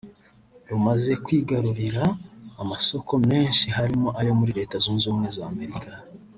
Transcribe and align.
rumaze 0.69 1.11
kwigarurira 1.23 2.03
amasoko 2.63 3.11
menshi 3.29 3.65
harimo 3.77 4.09
ayo 4.19 4.31
muri 4.37 4.51
Leta 4.59 4.75
Zunze 4.83 5.05
Ubumwe 5.07 5.29
za 5.37 5.43
Amerika 5.53 5.89